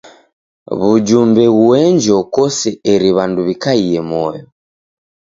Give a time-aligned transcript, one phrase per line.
[0.79, 4.43] W'ujumbe ghuenjo kose eri w'andu w'ikaie moyo.